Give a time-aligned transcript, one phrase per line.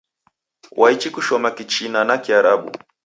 [0.79, 2.69] W'aichi kushoma kichina na Kiarabu.